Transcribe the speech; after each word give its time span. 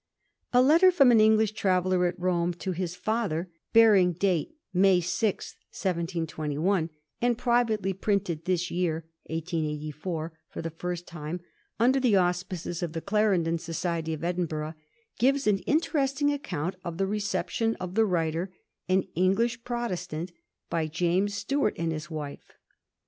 A 0.51 0.63
letter 0.63 0.89
from 0.89 1.11
an 1.11 1.21
English 1.21 1.51
traveller 1.51 2.07
at 2.07 2.19
Rome 2.19 2.55
to 2.55 2.71
his 2.71 2.95
father, 2.95 3.51
bearing 3.71 4.13
date 4.13 4.57
May 4.73 4.99
6, 4.99 5.57
1721, 5.67 6.89
and 7.21 7.37
privately 7.37 7.93
printed 7.93 8.45
this 8.45 8.71
year 8.71 9.05
(1884) 9.27 10.33
for 10.49 10.61
the 10.63 10.71
first 10.71 11.05
time, 11.05 11.39
under 11.79 11.99
the 11.99 12.15
auspices 12.15 12.81
of 12.81 12.93
the 12.93 13.01
Clarendon 13.01 13.59
Society, 13.59 14.11
of 14.15 14.23
Edinburgh, 14.23 14.73
gives 15.19 15.45
an 15.45 15.59
interesting 15.67 16.33
account 16.33 16.77
of 16.83 16.97
the 16.97 17.05
reception 17.05 17.75
of 17.75 17.93
the 17.93 18.03
writer, 18.07 18.51
an 18.89 19.03
English 19.13 19.63
Protestant, 19.63 20.31
by 20.71 20.87
James 20.87 21.35
Stuart 21.35 21.75
and 21.77 21.91
his 21.91 22.09
wife. 22.09 22.53